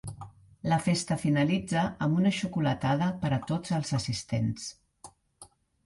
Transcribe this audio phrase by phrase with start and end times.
[0.71, 4.69] La festa finalitza amb una xocolatada per a tots els assistents.